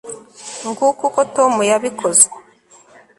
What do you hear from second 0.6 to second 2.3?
nguko uko tom yabikoze